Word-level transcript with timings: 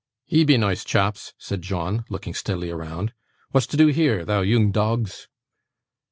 'Ye 0.25 0.43
be 0.45 0.57
noice 0.57 0.83
chaps,' 0.83 1.35
said 1.37 1.61
John, 1.61 2.05
looking 2.09 2.33
steadily 2.33 2.71
round. 2.71 3.13
'What's 3.51 3.67
to 3.67 3.77
do 3.77 3.89
here, 3.89 4.25
thou 4.25 4.41
yoong 4.41 4.71
dogs? 4.71 5.27